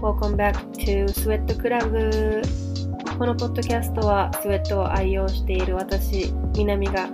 [0.00, 2.42] Welcome back to Sweat Club.
[3.16, 7.08] このポッドキャストはスウェットを愛用している私、南が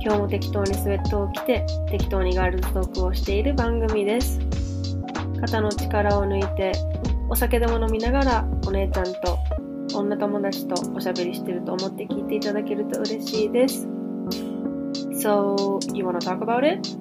[0.00, 4.40] 今日も適当にスウェットを着て適当にガールズトークをしている番組です。
[5.42, 6.72] 肩の力を抜いて
[7.30, 9.38] お酒でも飲みながらお姉ちゃんと
[9.94, 13.86] 女友達とおしゃべりしてると思って聞いていただけると嬉しいです
[15.22, 16.99] So, you wanna talk about it?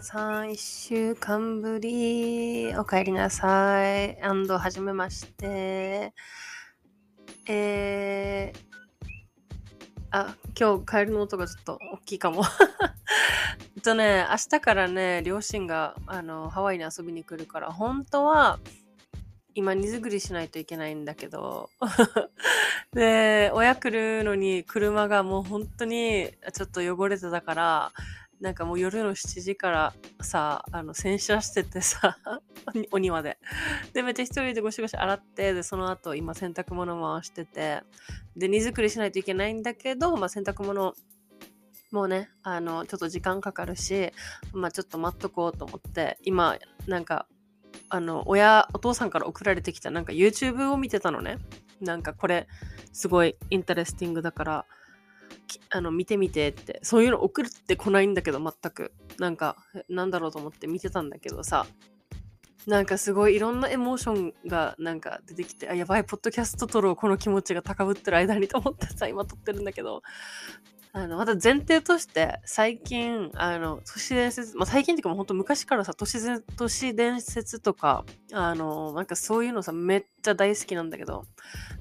[0.00, 4.18] 皆さん、一週間ぶり、お帰りなさい。
[4.22, 6.14] アンド、はじめまして。
[7.46, 8.58] えー、
[10.10, 12.44] あ、今日帰りの音がちょっと大きいかも。
[13.76, 18.58] えっとね、明日からね、両親があのハワイに遊びに来るから、本当は
[19.54, 21.68] 今荷造りしないといけないんだけど、
[22.94, 27.92] で、親来るのに車がもう本当にちょっと汚れてたから、
[28.40, 32.16] なんかもう夜の7時からさ、あの、洗車しててさ、
[32.90, 33.38] お庭で。
[33.92, 37.82] で、めっちゃ一人でゴシゴシ洗って、で、その後今洗濯物回してて、
[38.36, 40.94] で、荷造りしないといけないんだけど、まあ洗濯物、
[41.92, 44.10] もうね、あの、ちょっと時間かかるし、
[44.54, 47.26] まあちょっと待っとこうと思って、今、なんか、
[47.90, 51.38] あの、親、お父さんから送られてきたなんか YouTube を見てたのね。
[51.80, 52.46] なんかこれ、
[52.92, 54.66] すごい interesting だから、
[55.70, 58.92] あの見てみてってそういうの送ってこないんだけど全く。
[59.18, 59.56] なんか
[59.88, 61.66] なんだろうと思って見てたんだけどさ。
[62.66, 70.02] なんかすごいいろんなエモーションがなんか出てきてあやばいポッドキャスト撮ろうこの気持ちが高ぶってる間にと思ってさ今撮ってるんだけど。
[70.92, 81.26] あのまた前提として最近あの都市伝説、まあ、最近っていうかもうほんと昔からさ都市伝都市伝説とかあのなんかそういうのさめっちゃ大好きなんだけど。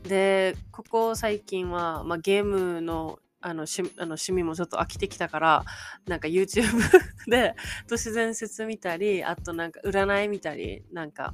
[0.04, 5.66] でここ最近は、まあ、ゲームのあの趣あの趣味もちょっと飽きてきたから
[6.08, 6.66] なんか YouTube
[7.30, 7.56] で
[7.88, 11.34] 都市伝説見たりあとなんか占い見たりなんか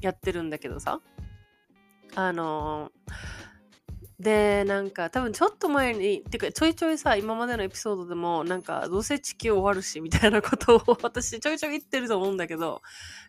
[0.00, 1.00] やってるんだけどさ。
[2.14, 2.90] あの
[4.18, 12.80] でなんか多分ちょっと前にてかちょいちょいさ今までのエピソードでもなんかどうせ地球終わるしみたいなことを 私ちょいちょい言ってると思うんだけど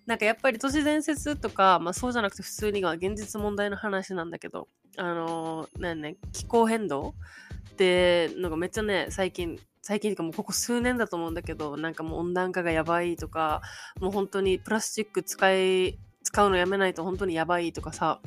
[0.06, 7.16] なんかやっぱり都市伝説とか、まあ、そうじゃなくて普通には現実問題の話なんだけどあのなんね気候変動
[7.78, 13.62] ってのがめっちゃね最近最近っていうかもうここ数年だと思うんだけどなんかもう温暖化がやばいとか
[14.02, 18.20] もう本当にプラスチック使い使うのやめないと本当にやばいとかさ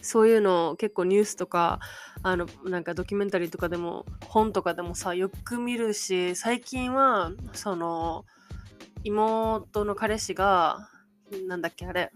[0.00, 1.80] そういうの結構ニュースとか
[2.22, 8.24] あのなんかドキュメンタリーとかでも本とかでもさよく見るし最近はその
[9.02, 10.88] 妹の彼氏が
[11.48, 12.12] なんだっけあれ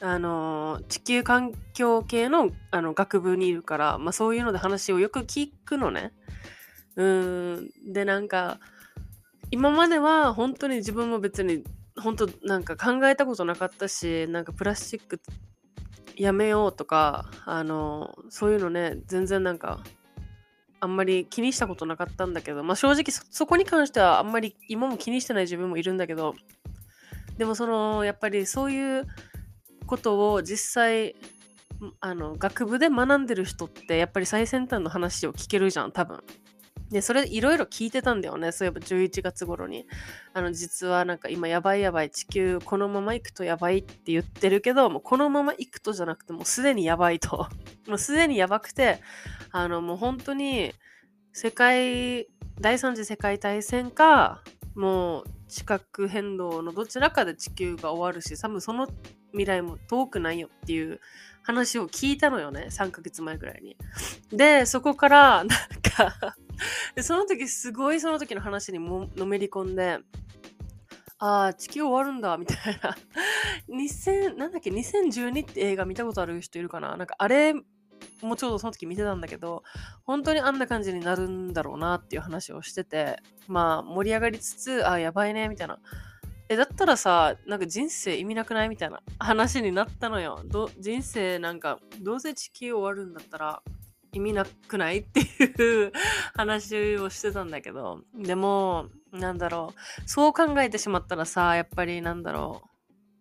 [0.00, 6.12] あの地球環境系のあの学部にいるから、まあ、そういうので話をよく聞くのね。
[6.96, 8.58] うんでなんか
[9.50, 11.64] 今までは本当に自分も別に
[11.96, 15.20] 本当なんか考えたことなかったしなんかプラスチック
[16.16, 19.80] やめようとかあのそういうのね全然なんか
[20.80, 26.34] あんまり気にしたことなかったんだけど、まあ、正直そそこに関してはあんまり今も気にしてない自分もいるんだけど
[27.36, 29.06] でもそのやっぱりそういう
[29.88, 31.16] ことを実際
[32.00, 36.22] あの学部で学んでる人ってやっぱり最先端の話を聞けるじゃん多分。
[36.90, 39.86] でそれいろいろ聞いてたんだよねそういえば11月頃に
[40.32, 47.46] あの実はなんか今やばいやばい地球このまま行くとやばいって言ってるけどもうこのまま行くとじゃなくてもうすでにやばいと
[47.86, 49.02] もうすでにやばくて
[49.50, 50.72] あのもう本当に
[51.32, 52.26] 世界
[52.58, 54.42] 第三次世界大戦か
[54.74, 58.86] もう地殻変動のどちらかで地球が終わるし多分その
[59.32, 61.00] 未来も遠くないよっていう
[61.42, 63.76] 話を聞いたのよね3ヶ月前ぐらいに。
[64.30, 66.36] でそこからなんか
[67.02, 69.98] その時すごいその時の話にものめり込んで
[71.18, 72.96] ああ地球終わるんだみたいな
[73.70, 76.96] 2000なんだっけ2012って映画見たことある人いるかな？
[76.96, 77.54] なんかあれ
[78.22, 79.62] もうちょうどその時見てたんだけど
[80.04, 85.78] 本当にあんな感じになるんだろうなっていう話をしててまあ盛り上がりつつあやばいねみたいな。
[86.50, 90.42] え、だったらさ、なんか人生意味なくないみたいな話になったのよ。
[90.78, 93.62] 人生なんか、どうせ地球終わるんだったら
[94.12, 95.00] 意味なくない？
[95.04, 95.92] っていう
[96.34, 102.62] 話をしてたんだけど、でも、なんだろう、そう考えてしまったらさ、やっぱりなんだろ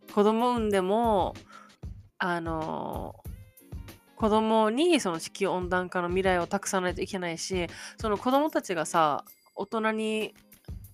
[0.08, 1.34] う、子供産んでも、
[2.20, 3.14] あの
[4.18, 7.68] 子供にその地球温暖化の未来を託さないといけないし
[8.02, 9.24] その子供たちがさ
[9.56, 10.34] 大人に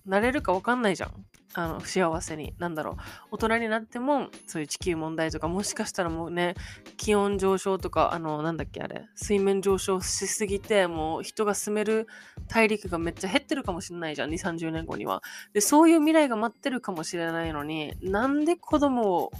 [0.06, 1.24] なれるか分かんないじゃん。
[1.56, 2.52] あの幸せに。
[2.58, 2.96] なんだろう。
[3.30, 6.54] 大人になってもそういう地球問題とかもしかしたらもうね
[6.96, 9.06] 気温上昇とかあのなんだっけあれ。
[9.14, 12.06] 水面上昇しすぎてもう人が住める
[12.48, 14.30] 大陸がめっちゃ減ってるかもしれないじゃん。
[14.30, 15.22] 2 3 0年後には。
[15.54, 19.30] でそういう未来が待ってるかもしれないのになんで子供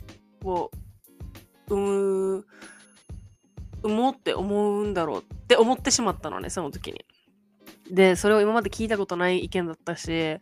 [0.44, 0.70] を
[1.69, 2.46] 産む
[3.84, 7.04] 産もうって思うんだろうって思ってしまったのねその時に。
[7.90, 10.38] でそれを今まで聞いたことない意見だったし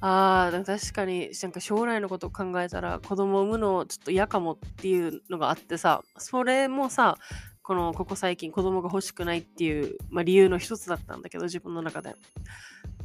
[0.00, 7.18] あー確かになんか将来のことを考えたら子供を産むのちょっと嫌かもっていうのがあってさそれもさ
[7.62, 12.14] このここ最近子供が欲しくないっていう、まあ、理由の一つだったんだけど自分の中で。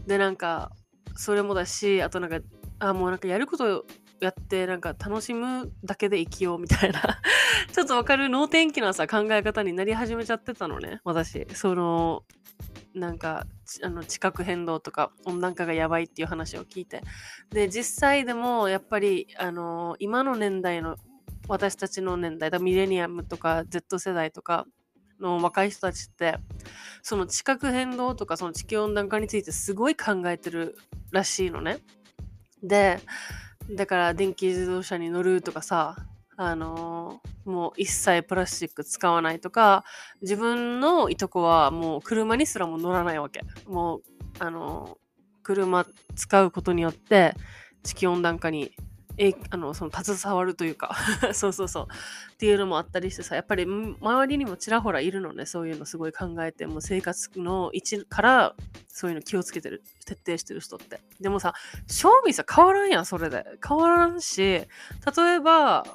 [0.07, 0.71] でなんか
[1.15, 2.39] それもだしあとなんか
[2.79, 3.85] あもうなんかやること
[4.25, 7.01] やってなんか楽しむだけで生きようみたいな。
[7.71, 11.01] ちょっとわかる能天気なさ考え方になり始めちゃってたのね。
[11.03, 11.47] 私。
[11.53, 12.23] その
[12.93, 13.45] なんか
[13.81, 17.01] あの地殻変動とか温暖化がやばいっていう話を聞いて。
[17.49, 20.97] で実際でもやっぱりあの今の年代の
[21.47, 24.65] 私たちの年代だミレニアムとか Z 世代とか
[25.19, 26.37] の若い人たちって
[27.01, 30.77] その地殻変動とかその地球温暖化についてすごい考えてる
[31.11, 31.79] らしいのね。
[32.61, 32.99] で
[33.71, 35.95] だから電気自動車に乗るとかさ
[36.35, 39.83] あのー、もう一切プラスチック使わないとか、
[40.21, 43.41] 自分のいとこはもう車にすらも乗らないわけ。
[43.67, 44.03] もう、
[44.39, 47.35] あのー、車使うことによって
[47.83, 48.71] 地球温暖化に
[49.17, 50.95] えあのその携わるというか。
[51.33, 51.87] そうそうそう。
[52.33, 55.45] っていうのもあったりしてさやっぱり周りにもちらほらいるのね。
[55.45, 58.55] そういうのすごい考えてもう生活の位置から
[58.87, 60.99] そういうの気をつけてる徹底してる人って。
[61.19, 61.53] でもさ
[61.87, 63.45] 賞味さ変わらんやんそれで。
[63.65, 64.65] 変わらんし例
[65.35, 65.85] えば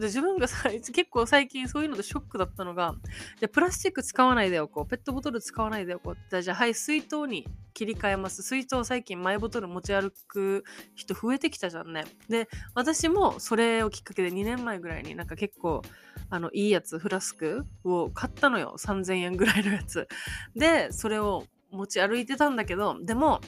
[0.00, 2.94] で自分がさ 結構最近そういうのでショックだったのが
[3.38, 4.86] じゃプラスチック使わないでおこう。
[4.86, 6.14] ペットボトル使わないでおこう。
[6.14, 8.42] ってじゃあはい水筒に切り替えます。
[8.42, 10.64] 水筒最近マイボトル持ち歩く
[10.94, 12.04] 人増えてきたじゃんね。
[12.28, 15.82] で私もそれをきっかけで2年前ぐらいになんか結構
[16.30, 18.76] あのいいやつフラスクを買ったのよ。
[18.78, 20.08] 3000円ぐらいのやつ。
[20.54, 23.40] でそれを持ち歩いてたんだけどでも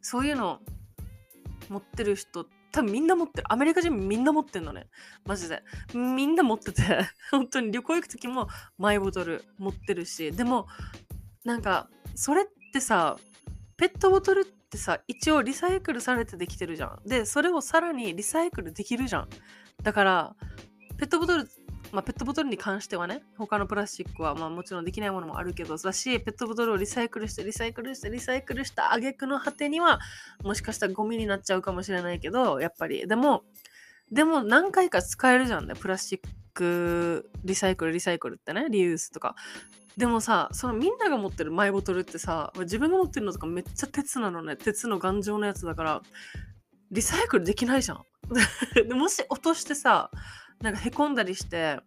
[0.00, 0.60] そういうの
[1.68, 3.50] 持ってる人って多分みんな持ってる。
[3.50, 4.88] アメリカ人みんな持ってんのね。
[5.24, 5.62] マジで。
[5.94, 6.82] みんな持ってて、
[7.32, 10.68] 本当に旅行行く時もマイボトル持ってるし、でも、
[11.42, 13.16] なんか、それってさ、
[13.78, 17.00] ペットボトルってさ、一応リサイクルされてできてるじゃん。
[17.06, 19.28] で、それをさらにリサイクルできるじゃん。
[19.82, 20.36] だから、
[20.98, 21.48] ペットボトル
[21.92, 30.00] まあ、ペットボトルに関してはね、他のプラスチックはまあもちろんできないものもあるけど、だし、ペットボトルをリサイクルして、リサイクルして、リサイクルした挙句の果てには、
[30.42, 33.44] もしかしたらゴミになっちゃうかもしれないけど、やっぱり、でも、
[34.10, 36.20] でも何回か使えるじゃんね、プラスチッ
[36.54, 39.34] ク、リサイクル、リサイクルってね、リユースとか。
[39.96, 46.02] でもさ、そのみんなが持ってるマイボトルってさ、自分が持ってるのとかめっちゃ鉄なのね、鉄の頑丈なやつだから、
[46.90, 48.04] リサイクルできないじゃん。
[48.94, 50.10] もし落としてさ、
[50.60, 51.78] なんかへこんだりして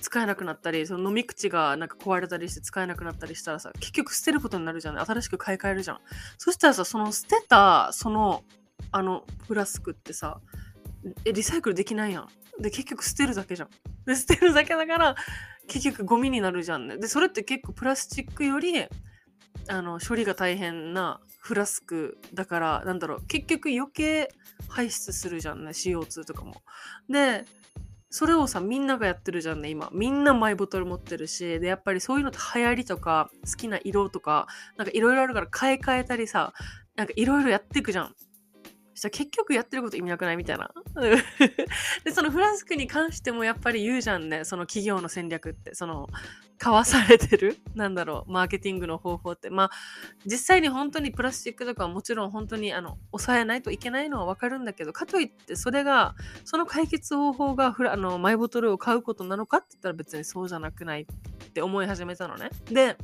[0.00, 5.98] 使えなくなったりその飲み口がなんか壊れたりして使えなくなったりしたらさ結局捨てることになるじゃん新しく買い替えるじゃん。
[6.38, 8.44] そしたらさその捨てたその
[8.90, 10.40] あのフラスクってさ
[11.24, 12.28] えリサイクルできないやん。
[12.60, 13.68] で結局捨てるだけじゃん。
[14.06, 15.16] で捨てるだけだから
[15.66, 16.98] 結局ゴミになるじゃんね。
[16.98, 18.84] でそれって結構プラスチックより
[19.68, 23.26] あの処理が大変なフラスクだからなんだろう。
[23.26, 24.28] 結局余計
[24.68, 26.62] 排出するじゃんね CO2 とかも。
[27.08, 27.44] で
[28.14, 29.90] それをさみんながやってるじゃんね今。
[29.92, 36.52] みんなマイボトル持ってるしでやっぱりそういうのって流行りとか好きな色とかなんかいろいろあるから買い替えたりさ
[36.94, 38.14] なんかいろいろやっていくじゃん。
[38.94, 40.36] したら結局やってること意味なくない？
[40.36, 40.70] みたいな。
[42.04, 44.44] で、そのフラスクに関してもやっぱり言うじゃんね。
[44.44, 45.74] その企業の戦略って。
[45.74, 46.08] その、
[46.58, 47.58] 交わされてる？
[47.74, 49.50] なんだろう、マーケティングの方法って。
[49.50, 49.70] まあ、
[50.24, 61.06] 実際に本当にプラスチックとかはもちろん本当にあの抑えないといけないのはわかるんだけど、かといってそれが、その解決方法がフラあのマイボトルを買うことなのかって言ったら別にそうじゃなくないっ
[61.52, 62.50] て思い始めたのね。
[62.70, 62.96] で、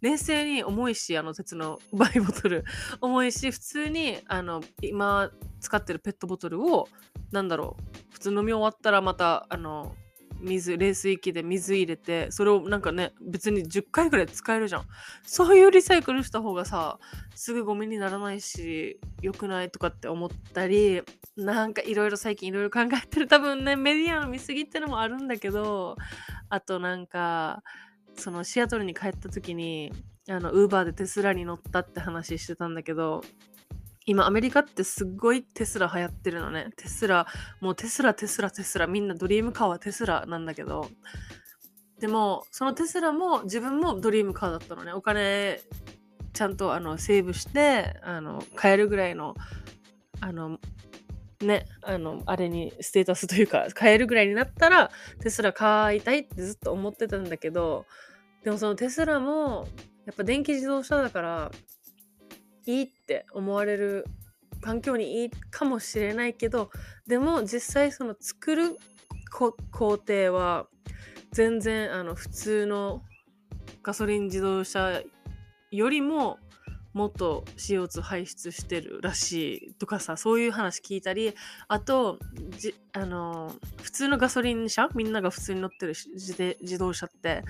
[0.00, 2.64] 冷静に重いし、あの鉄のマイボトル
[3.00, 5.25] 重いし、普通にあの今
[5.60, 6.88] 使ってるペットボトルを、
[7.32, 9.94] なんだろう、普通飲み終わったらまた、あの、
[10.40, 14.84] 水冷水器で水入れてそれをなんかね別に10回ぐらい使えるじゃん。
[15.22, 16.98] そういうリサイクルした方がさ
[17.34, 21.02] すぐゴミにならないし良くないとかって思ったり
[21.36, 23.28] なんかいろいろ最近いろいろ考えてる。
[23.28, 25.96] 多分ねメディアの見過ぎってのもあるんだけど
[26.48, 27.62] あとなんか
[28.14, 29.92] そのシアトルに帰った時に
[30.28, 33.22] あのウーバーでテスラに乗ったって話してたんだけど
[34.06, 36.70] 今アメリカってすっごいテスラ流行ってるのね。
[36.76, 37.26] テスラ、
[37.60, 40.88] もうテスラ、テスラ、テスラ、みんなドリームカーはテスラなんだけど、
[41.98, 44.92] でも、そのテスラも自分もドリームカーだったのね。
[44.92, 45.60] お金
[46.34, 49.34] ちゃんとあのセーブして、あの、買えるぐらいの、
[50.20, 50.58] あの、
[51.40, 57.86] ね、あの、あれにステータスというか、買えるぐらいになったら、テスラ買いたいってずっと思ってたんだけど、
[58.44, 59.66] でもそのテスラも、
[60.04, 61.50] やっぱ電気自動車だから、
[62.66, 64.04] いいって思われる
[64.60, 66.70] 環境にいいかもしれないけど
[67.06, 68.76] でも実際その作る
[69.30, 70.66] 工程は
[71.32, 73.02] 全然あの普通の
[73.82, 75.02] ガソリン自動車
[75.70, 76.38] よりも
[76.92, 81.34] もっと CO2 排出してるらしいとかさそういう話聞いたり
[81.68, 82.18] あと
[82.58, 87.44] じあの普通のガソリン車みんなが普通に乗ってる自動車って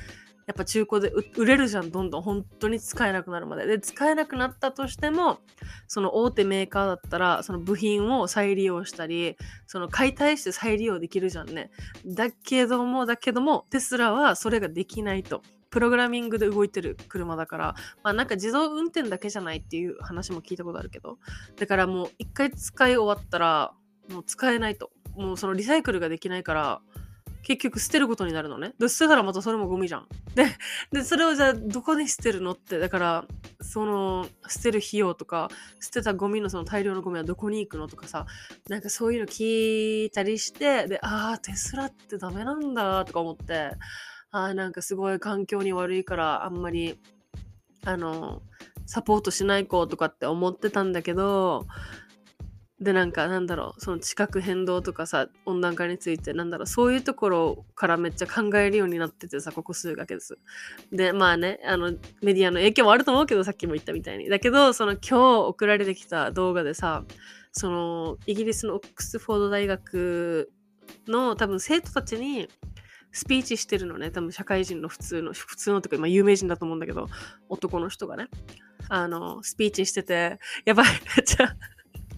[0.46, 3.66] やっぱ中古で売れるじゃん、どんどん本当に使えなくなるまで。
[3.66, 5.40] で、使えなくなったとしても、
[5.88, 9.36] その大手メーカーだったら、その部品を再利用したり、
[9.66, 11.72] その解体して再利用できるじゃんね。
[12.06, 15.42] だけども、だけども、テスラはそれができないと。
[15.68, 17.74] プログラミングで動いてる車だから、
[18.04, 21.18] まあなんか自動運転だけじゃないっていう話も聞いたことあるけど、
[21.56, 23.72] だからもう一回使い終わったら、
[24.08, 24.90] もう使えないと。
[25.16, 26.80] もうそのリサイクルができないから、
[27.46, 28.74] 結局捨てることになるのね。
[28.76, 30.08] で、捨てたらまたそれもゴミじゃん。
[30.34, 30.46] で、
[30.90, 33.24] で、それをじゃあどこに捨てるのって、だから、
[33.60, 35.48] その、捨てる費用とか、
[35.78, 38.26] 捨てたゴミのその大量のゴミはどこに行くのとかさ、
[38.68, 43.70] なんかそういうの聞いたりして、で、ああ、テスラってダメなんだとか思って、
[44.32, 46.98] ああ、なんかすごい環境に悪いからあんまり、
[47.84, 48.42] あの、
[48.86, 51.64] サポートしない子とかって思ってたんだけど、
[52.80, 60.38] でなんかなんだろうその地殻変動とかさ温暖化についてなんだろうそういうところからめっちゃ考えるようになっててさここ数ヶ月
[60.92, 61.92] でまあねあの
[62.23, 64.28] メディアの影響もあると思うけどさっきも言ったみたいに。
[64.28, 67.04] だけどその今日送られてきた動画でさ
[67.52, 70.50] そのイギリスのオックスフォード大学
[71.09, 72.49] の多分生徒たちに
[73.11, 74.11] スピーチしてるのね。
[74.11, 77.09] 多分社会人の普通の普通のとか、まあ、有名人だと思うんだけど
[77.49, 78.28] 男の人がね。
[78.90, 81.56] あのスピーチしててやばいめっちゃ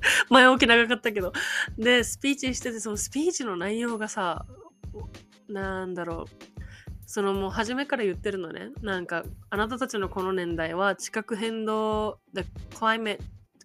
[0.30, 1.32] 前置き長かったけど。
[1.76, 4.46] で、スピーチしてて、そのスピーチの内容がさ、
[5.48, 6.58] なんだろう。
[7.06, 8.70] そのもう初めから言ってるのね。
[8.82, 12.42] なんか、あなたたちのこの年代は地殻変動、the
[12.74, 13.18] climate,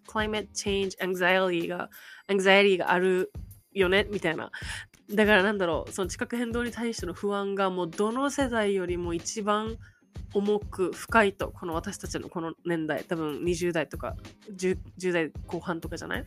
[0.08, 1.90] climate change anxiety が、
[2.28, 3.30] anxiety がある
[3.72, 4.50] よねみたいな。
[5.12, 9.76] だからなんだろう、その地殻変動に対しての不安がもうどの世代よりも一番
[10.32, 14.16] 重く深いとこの私たちのこの年代多分20代とか
[14.56, 16.24] 10, 10代後半とかじゃない？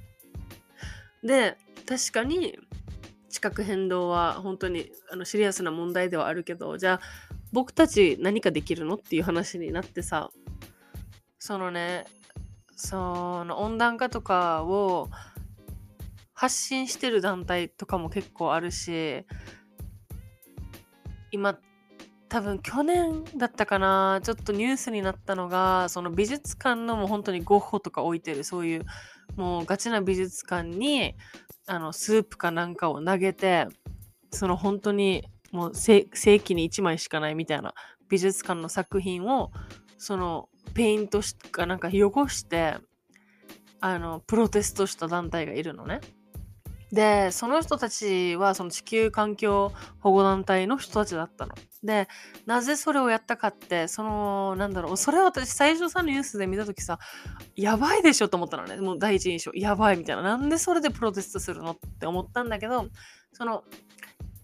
[1.23, 2.57] で確かに
[3.29, 7.01] 地殻変動は本当にあのシリアスな問題ではあるけどじゃあ
[7.51, 10.29] 僕たち何かできるのっていう話になってさ
[11.39, 12.05] そのね
[12.75, 15.09] その温暖化とかを
[16.33, 19.25] 発信してる団体とかも結構あるし
[21.31, 21.57] 今
[22.29, 28.85] 多分去年だったかなちょっとニュースになったのがその美術館のもう本当にゴッホとか置いてるそういう
[29.35, 31.15] もうガチな美術館に
[31.67, 33.67] あのスープかなんかを投げて
[34.31, 37.73] その本当にもう世紀に1枚しかないみたいな
[38.09, 39.51] 美術館の作品を
[39.97, 42.75] そのペイントしかなんか汚して
[43.79, 46.01] あのプロテストした団体がいるのね。
[46.91, 51.53] で、その人たちはその地球環境保護団体の人たちだったの。
[51.83, 52.07] で、
[52.45, 56.99] なぜそれをやったかって、その、なんだろう、それを私最初さ、ニュースで見た時さ、
[57.55, 58.77] やばいでしょと思ったのね。
[58.77, 60.21] もう第一印象、やばいみたいな。
[60.21, 62.87] なんでそれでプロテストするのって思ったんだけど、
[63.33, 63.63] その、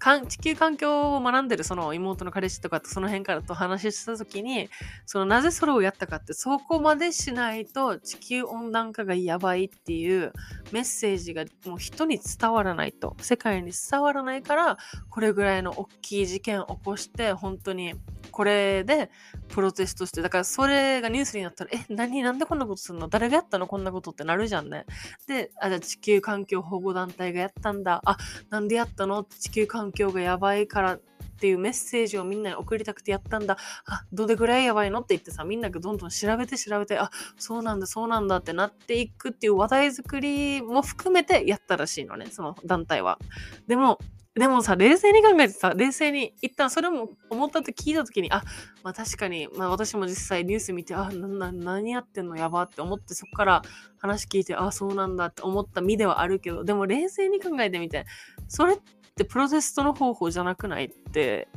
[0.03, 4.69] かん地球環境を学んでるその妹の彼氏とかとその辺からと話した時に
[5.05, 10.33] そのなぜそれをやったかってそこまでしないと地球温暖化がやばいっていう
[10.73, 13.15] メッセージがもう人に伝わらないと。
[13.21, 14.77] 世界に伝わらないから
[15.09, 17.93] これぐらいの大きい事件を起こして本当に
[18.33, 19.11] これで
[19.47, 23.07] プロテストして、だからそれがニュースになったら、え、何、なんでこんなことするの？
[23.07, 23.67] 誰がやったの？
[23.67, 24.85] こんなことってなるじゃんね。
[25.27, 28.01] で、あ、じゃあ地球環境保護団体がやったんだ。
[28.03, 28.17] あ、
[28.49, 29.23] なんでやったの？
[29.23, 31.01] 地球環境がやばいからっ
[31.39, 33.57] ていうメッセージをみんなに送りたくてやったんだ。
[33.85, 35.01] あ、どれぐらいやばいの？
[35.01, 43.19] って言ってさ、みんながどんどん調べて調べて、あ、そうなんだ、そうなんだってなっていくっていう話題作りも含めてやったらしいのね、その団体は。
[43.67, 43.99] でも、
[44.35, 48.43] でもさ、冷静に考えてさ、冷静に、一旦それも思ったって聞いた時に、あ、
[48.83, 53.61] まあ確かに、まあ私も実際ニュース見て、あ、な、な、何やってんのやばって思って、そこから
[53.99, 58.05] 話聞いて、あ、そうなんだって思った身ではあるけど、でも冷静に考えてみて、
[58.47, 58.77] それっ
[59.15, 61.47] てプロテストの方法じゃなくないって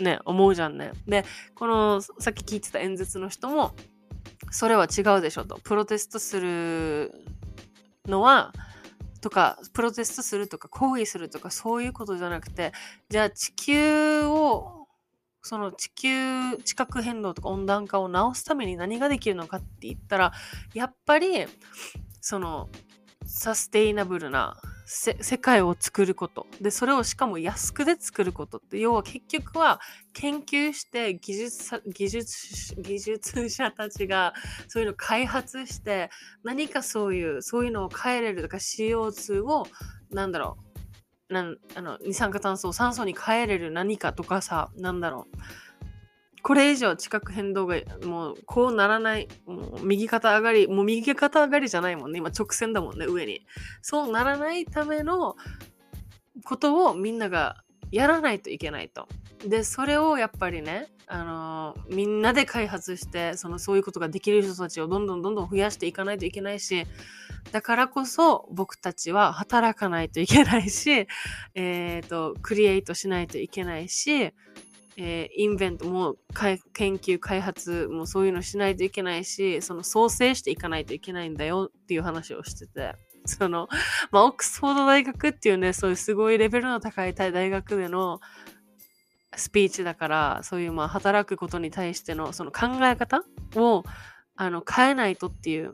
[0.00, 0.92] ね、思うじゃんね。
[1.06, 1.24] で、
[1.56, 3.74] このさっき聞いてた演説の人も、
[4.52, 5.58] それは違うでしょと。
[5.64, 7.12] プロテストする
[8.06, 8.52] のは、
[9.22, 12.72] とか、プロテストするとか、抗議するとか、そういうことじゃなくて、
[13.08, 14.88] じゃあ地球を、
[15.40, 20.32] その地球、地殻変動とか温暖化を治すために何ができるのかって言ったら、
[20.74, 21.46] やっぱり、
[22.20, 22.68] その、
[23.24, 26.46] サステイナブルな世界を作ること。
[26.60, 28.78] でそれをしかも安くで作ることって。
[28.78, 29.80] 要は結局は
[30.12, 34.34] 研究して技術技術技術者たちが
[34.68, 36.10] そういうのを開発して
[36.42, 39.66] 何かそういうそういうのを変えれるとか CO2 を
[40.10, 40.58] なんだろ
[41.30, 45.36] うなんあの二酸化炭素を酸素に変えれる何かとかさなんだろう。
[46.42, 52.18] これ以上地殻変動がもうこうならない、もう右肩上がり、もう右肩上がりじゃないもんね。
[52.18, 53.46] 今直線だもんね、上に。
[53.80, 55.36] そうならないための
[56.44, 59.06] ことをみんながやらないといけないと。
[59.46, 66.86] で、それをやっぱりね、あのー、みんなで開発して、そのそういうことができる人たちをどんどんどんどん増やしていかないといけないし、
[67.50, 71.06] だからこそ僕たちは働かないといけないし、
[71.54, 74.32] えっ、ー、と、クリエイトしないといけないし、
[74.96, 82.94] えー、インベントも研究開発もそういうのしないといけないしその創生していかないといけないんだよっていう話をしてて
[83.24, 83.68] その、
[84.10, 88.20] まあ、オックスフォード大学っていうねそういうすごいレベルの高い大学での
[89.34, 93.22] スピーチだからそういうまあ働くことに対してのその考え方
[93.56, 93.84] を
[94.36, 95.72] あの変えないとっていう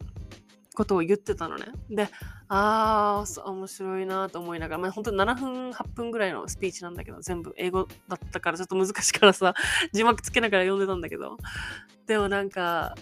[0.75, 1.67] ことを言ってたのね。
[1.91, 2.09] で、
[2.51, 9.55] ああ、面白いなと思いながら、まあ、本当に7分、8分ぐらいのスピーチなんだけど、全部英語だったからちょっと難しいからさ、
[9.93, 11.37] 字幕つけながら読んでたんだけど、
[12.07, 12.95] でもなんか、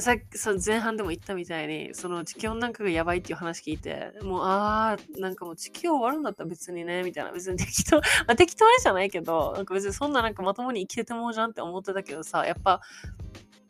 [0.00, 7.32] さっきさ前半でも言ったみたいにその地球温暖化がやばいっていう話聞いてもうああなんかもう地球終わるんだったら別にねみたいな。
[7.32, 12.82] 別に適当、 まあ、適当じゃないけどなんか別にそんななんかまともに生きててもうじゃんって思ってたけどさやっぱ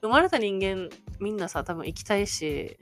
[0.01, 0.89] 生まれた人間
[1.21, 2.77] みんなさ多分生きたいし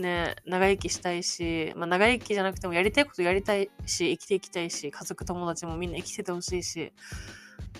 [0.00, 6.92] ね、長生きしたいし、まあ、長生きじゃなくてもやりたいことやりたいし、生きていきたいし、家族友達もみんな生きててほしいし、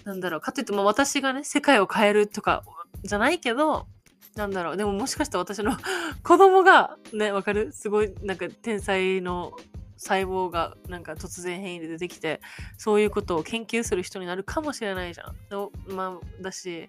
[0.04, 2.62] なんだろう、かといっても私がね、世界を変えるとか
[3.02, 3.86] じゃないけど、
[4.36, 5.76] なんだろう、でももしかしたら私の
[6.22, 7.72] 子供が、ね、わかる？
[7.72, 9.52] すごい、なんか天才の
[9.96, 12.40] 細胞がなんか突然変異で出てきて、
[12.78, 15.36] そういうことを研究する人になるかもしれないじゃん。
[15.94, 16.88] まあ、だし、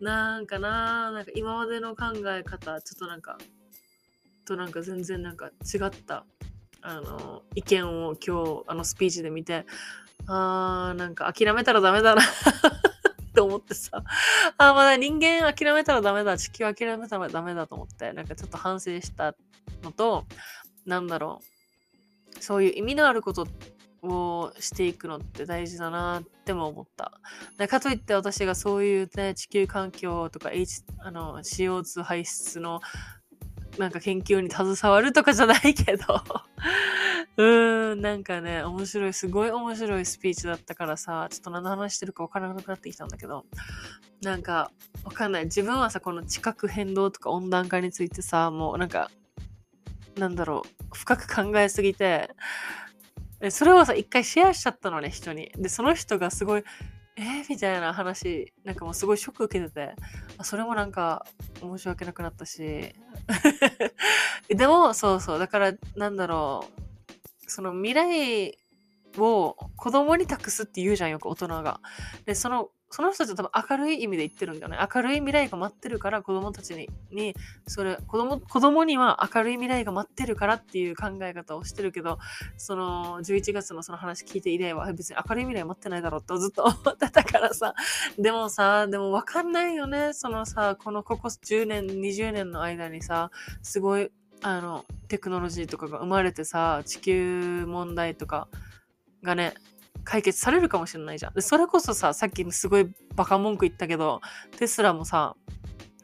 [0.00, 3.38] なんかな、なんか今までの考え方、ちょっとなんか
[4.44, 6.24] となんか全然なんか違った
[6.82, 9.64] あの意見を今日あのスピーチで見て
[10.26, 12.24] あーなんか諦めたらダメだなっ
[13.34, 14.04] て思ってさ
[14.58, 19.34] あーまだ人間諦めたらダメだ地球諦めたらダメだと思ってなんかちょっと反省した
[19.82, 20.24] のと
[20.86, 23.46] なんだろうそういう意味のあること
[24.02, 27.12] をしていくのって大事だなっても思った。
[27.68, 32.80] かといって私がそういうね、地球環境とか、H、あの CO2 排出の
[33.78, 36.04] なんか研究に携わるとかじゃないけど
[37.36, 43.44] うーん、なんかね、面白い、すごい面白いスピーチだったからさ、ちょっと何の話してるかわからなくなってきたんだけど、
[44.22, 44.70] なんか、
[45.02, 45.44] わかんない。
[45.44, 49.10] 自分はさ、この地殻変動とか温暖化についてさ、もうなんか、
[50.16, 52.30] なんだろう、深く考えすぎて、
[53.50, 55.50] それをさ、一回シェアしちゃったのね、人に。
[55.56, 56.64] で、その人がすごい、
[57.16, 59.94] えー、みたいな話、なんかもうすごいショック受けてて、
[60.42, 61.24] それもなんか
[61.60, 62.94] 申し訳なくなったし。
[64.48, 66.66] でも、そうそう、だからなんだろ
[67.46, 68.58] う、その未来
[69.16, 71.80] を子供に託すって言うじゃん、よく大人が。
[72.26, 74.78] で、そのその人たちは多分明るい意味で言ってるんだよね。
[74.94, 77.34] 明るい未来が待ってるから子供たちに、に
[77.66, 82.20] それ、子供、子供には明るい未来が待ってるからっていう考え方をしてるけど、
[82.56, 87.74] その11月のその話聞いて以来は別に明るい未来待ってないだろうとずっと思ってたからさ。
[88.16, 90.12] でもさ、でもわかんないよね。
[90.12, 93.32] そのさ、このここ10年、20年の間にさ、
[93.64, 98.46] すごい、あの、テクノロジーとかが生まれてさ、地球問題とか
[99.24, 99.54] がね、
[100.04, 101.34] 解決されるかもしれないじゃん。
[101.34, 104.20] で、それこそさ、さっきすごいバカ文句言ったけど、
[104.58, 105.34] テスラもさ、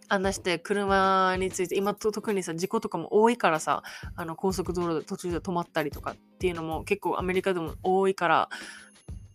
[0.08, 3.84] あんなして車について、今と特にさ、事故とかも多いからさ、
[4.16, 8.48] あの高速道路で途中で止まったりとかっていうのも結構アメリカでも多いから、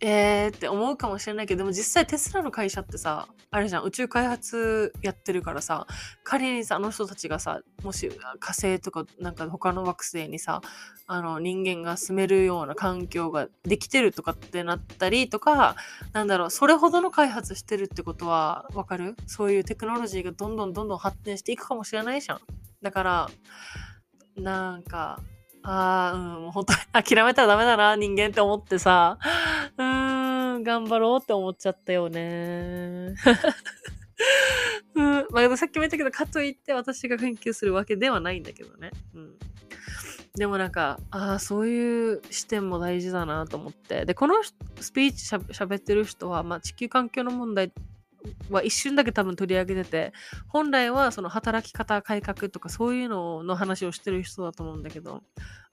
[0.00, 5.86] えーって思うかもしれないけど、でも実際テスラの会社ってさ、あれじゃん、宇宙開発やってるからさ、
[6.22, 10.60] 仮にさ、あの人たちがさ、もし火星とかなんか他の惑星にさ、
[11.06, 15.76] あの人間が住めるような環境ができてるとかってなったりとか、
[16.12, 19.16] なんだろう、それほどの開発してるってことは、わかる？
[19.26, 22.40] そういうテクノロジーがどんどんどんどん発展していくかもしれないじゃん。
[22.82, 23.30] だから、
[24.36, 25.20] なんか、
[25.68, 29.18] ああ、うん、もう本当に諦めたらダメだな、人間って思ってさ、
[29.76, 33.14] うーん、頑張ろうって思っちゃったよね。
[34.94, 38.90] うん、まあ、さっきも言ったけど、かといって私が研究するわけではないんだけどね。
[39.14, 39.34] うん。
[40.36, 44.04] でもなんか、ああ、そういう視点も大事だなと思って。
[44.04, 44.34] で、この
[44.80, 47.72] スピーチしゃ喋ってる人は、まあ、地球環境の問題
[48.50, 50.12] は一瞬だけ多分取り上げてて、
[50.48, 55.22] 本来はその働き方改革とかそういうのの話をしてる人だと思うんだけど、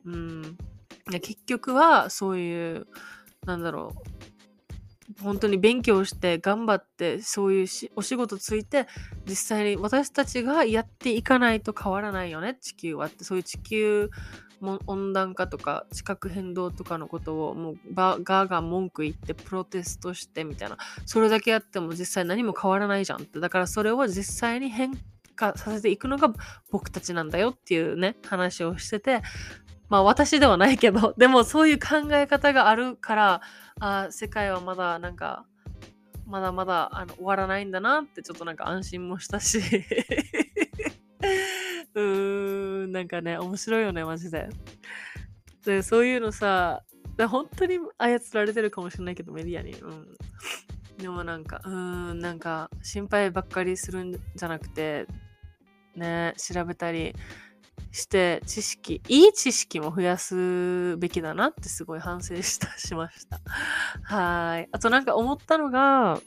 [0.05, 0.57] うん。
[1.21, 2.87] 結局はそういう、
[3.45, 4.23] なんだろう、
[5.21, 8.87] 本当に勉強して頑張ってそういうお仕事ついて
[9.27, 14.09] 実際に私たちがやっていかないと変わらないよね地球はってそういう地球
[14.87, 20.77] 温暖化とか地殻変動とかのことをもうガーガー文句言ってプロテストしてみたいな。
[21.05, 23.39] それだけやっても実際何も変わらないじゃんって。
[23.39, 24.93] だからそれを実際に変
[25.35, 26.33] 化させていくのが
[26.71, 29.21] 僕たちなんだよっていうね話をしてて
[29.89, 33.41] まあ私ではないけどでもそういう考え方があるから
[33.79, 35.45] あ世界はまだなんか
[36.25, 39.59] まだまだあの終わらないんだなってちょっとなんか安心もしたし。
[41.95, 42.52] うーん、
[42.93, 44.47] なんかね、面白いよね、マジで。
[45.65, 46.83] で、そういうのさ、
[47.27, 49.71] 本当に操られてるかもしれないけど、メディアに。
[49.73, 50.17] うん。
[50.97, 55.07] でもなんか、うん、なんか、心配ばっかりするんじゃなくて、
[55.95, 57.15] ね、調べたり
[57.91, 63.41] して、知識、いい知識も増やすべきだなってすごい反省した、しました。
[64.03, 64.69] はい。
[64.71, 66.21] あとなんか思ったのが、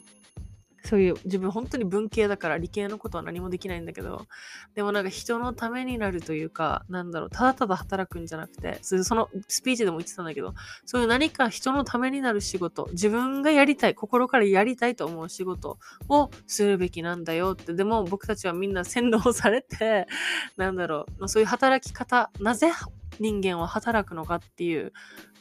[0.87, 4.25] そういう自分本当に文系だから理系のことは何もできないんだけど、
[4.73, 10.53] でもなんか人のためになるというか、なんだろう、ただただ働くんじゃなくて、そのスピーチでも言ってたんだけど、
[10.85, 20.07] そういう何か人のためになる仕事、自分がやりたい、心からやりたいと思う仕事をするべきなんだよって、でも僕たちはみんな洗脳されて、
[20.55, 22.71] なんだろう、そういう働き方、なぜ
[23.19, 24.93] 人間は働くのかっていう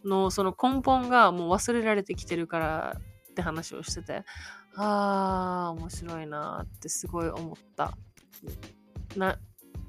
[0.05, 2.97] のその根本がもう忘れられてきてるから
[3.31, 4.25] って話をしてて、
[4.77, 7.97] ああ、面白いなってすごい思った。
[9.17, 9.39] な、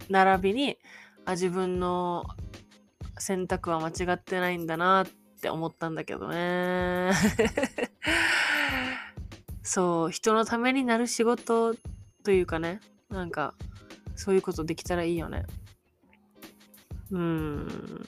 [0.09, 0.77] 並びに、
[1.25, 2.25] あ、自分の
[3.19, 5.07] 選択は間違ってないんだなっ
[5.41, 7.11] て思ったんだけどね。
[9.61, 11.75] そう、人のためになる仕事
[12.23, 13.53] というかね、なんか、
[14.15, 15.45] そういうことできたらいいよね。
[17.11, 18.07] うん。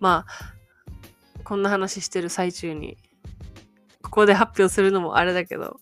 [0.00, 2.96] まあ、こんな話してる最中に
[4.10, 5.78] ここで発表するのもあれだけど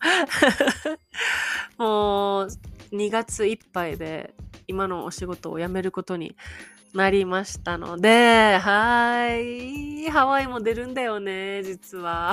[1.78, 2.48] もう
[2.92, 4.34] 2月いっぱいで
[4.68, 6.36] 今のお仕事を辞めることに
[6.94, 10.08] なりましたので、はい。
[10.10, 12.32] ハワイも出るんだよね、実は。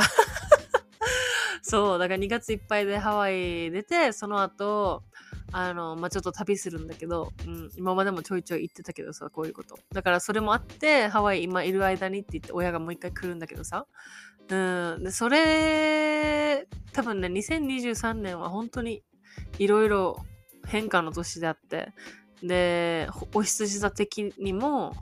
[1.62, 5.03] そう、だから2月いっぱいでハワイ出て、その後、
[5.51, 9.77] あの、まあ、ちょっと旅するんだけど、うん、今までもちょいちょい言ってたけどさ、こういうこと。
[9.91, 13.86] だからそれもあって、ハワイ今いる間にって言って親がもう一回来るんだけどさ、
[14.49, 14.56] う
[14.99, 15.03] ん。
[15.03, 19.03] で、それ、多分ね、2023年は本当に
[19.58, 20.17] いろいろ
[20.67, 21.93] 変化の年であって、
[22.41, 24.93] で、お羊座的にも、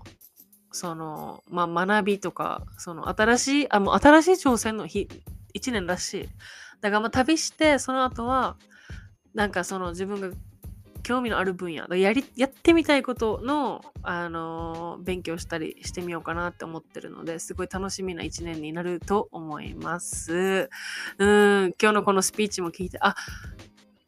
[0.71, 5.07] その、まあ、学びとか、その、新しい、あ、もう新しい挑戦の日、
[5.53, 6.29] 一年らしい。
[6.81, 8.57] だからまあ、旅して、その後は、
[9.33, 10.29] なんかその自分が
[11.01, 20.69] 興味のある分野、やり、やってみたいことの、あのー、勉強したりしてみようかなって思ってるので、すごい楽しみな一年になると思います。
[21.17, 23.15] うん、今日のこのスピーチも聞いて、あ、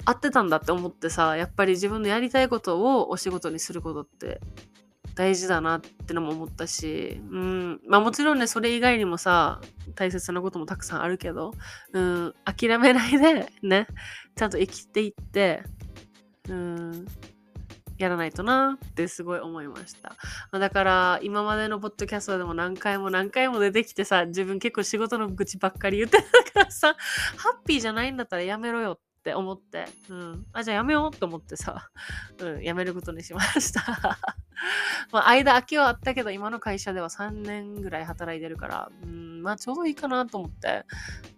[0.06, 4.42] 合ってたんだって思ってさ、やっぱり自分のやりたいことをお仕事にすることって
[5.16, 9.62] 大事だなってのも思ったし、うん、まあもちろんね、それ以外にもさ、
[9.96, 11.54] 大切なこともたくさんあるけど、
[11.94, 13.88] うん、諦めないでね、
[14.36, 15.64] ちゃんと生きていって、
[16.50, 17.06] うん、
[17.98, 20.16] やらないとなってすごい思いました。
[20.58, 26.96] だから今までのポッドキャストでも何回も何回も出てきてさ、自分結構仕事の愚痴ばっかり言ってたからさ、
[27.38, 30.46] ハッピーじゃないんだったらやめろよっって思って、うん。
[30.52, 31.90] あ、じゃあやめようと思ってさ、
[32.42, 34.20] うん、やめることにしました。
[35.14, 40.86] まあ、間空きはあったけど、今の会社では3年ぐらい働いてるから、うん、まあ、ちょうどいいかなと思って、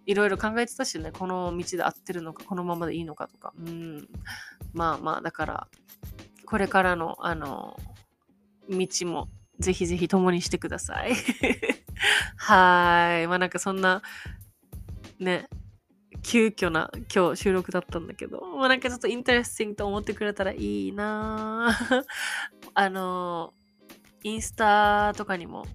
[0.04, 4.08] いろいろ考えてたしね、この道で合ってるのか、このままでいいのかとか、うん。
[4.72, 5.68] まあまあ、だから、
[6.44, 7.76] これからの、あの、
[8.68, 9.28] 道も、
[9.60, 11.14] ぜひぜひ共にしてください。
[12.36, 13.28] はい。
[13.28, 14.02] まあなんかそんな、
[15.20, 15.48] ね、
[16.26, 21.78] 急遽な今日収録だったんだけど、まあ、なんかちょっと interesting と思ってくれたらいいな
[22.74, 23.54] あの、
[24.24, 25.66] インスタとかにも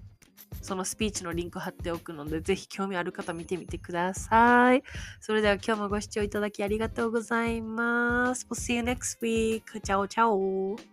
[0.60, 4.82] そのスピーチのリンク貼っておくので、ぜひ興味ある方見てみてください。
[5.20, 8.46] それでは今日もご視聴いただきありがとうございます。
[8.50, 9.80] We'll see you next week.
[9.80, 10.91] チャオチャオ。